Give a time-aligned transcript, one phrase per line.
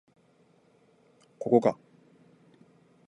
[1.37, 1.77] ここか